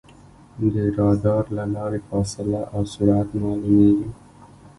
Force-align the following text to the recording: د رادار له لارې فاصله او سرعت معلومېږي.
د 0.73 0.75
رادار 0.97 1.43
له 1.57 1.63
لارې 1.75 1.99
فاصله 2.07 2.61
او 2.73 2.81
سرعت 2.93 3.29
معلومېږي. 3.41 4.09